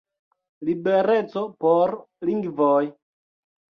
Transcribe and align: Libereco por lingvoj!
Libereco 0.69 1.45
por 1.67 1.95
lingvoj! 2.31 2.85